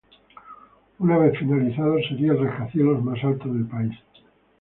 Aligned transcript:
Una 0.97 1.19
vez 1.19 1.37
finalizado, 1.37 1.95
sería 2.09 2.31
el 2.31 2.39
rascacielos 2.39 3.03
más 3.03 3.23
alto 3.23 3.53
del 3.53 3.67
país. 3.67 3.95